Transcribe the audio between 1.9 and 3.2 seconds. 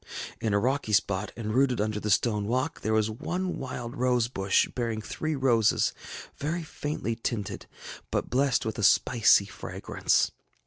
the stone walk, there was